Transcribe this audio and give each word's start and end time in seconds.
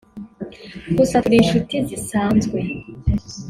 gusa 0.97 1.15
turi 1.23 1.37
inshuti 1.39 1.75
zisanzwe 1.87 2.59